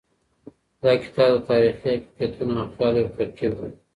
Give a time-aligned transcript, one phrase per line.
[0.81, 3.69] دا کتاب د تاریخي حقیقتونو او خیال یو ترکیب دی.